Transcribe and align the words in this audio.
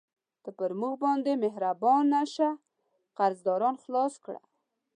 ته 0.43 0.49
پر 0.57 0.71
موږ 0.79 0.95
باندې 1.03 1.31
مهربانه 1.43 2.21
شه، 2.33 2.49
قرضداران 3.17 3.75
خلاص 3.83 4.13
کړه. 4.23 4.41